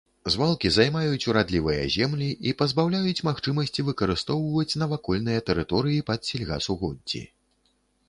[0.35, 7.27] Звалкі займаюць урадлівыя землі і пазбаўляюць магчымасці выкарыстоўваць навакольныя тэрыторыі пад сельгасугоддзі.